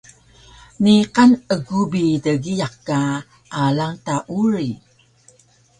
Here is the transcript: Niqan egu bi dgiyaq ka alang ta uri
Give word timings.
Niqan 0.83 1.31
egu 1.55 1.79
bi 1.91 2.03
dgiyaq 2.23 2.75
ka 2.87 2.99
alang 3.63 3.95
ta 4.05 4.15
uri 4.41 4.69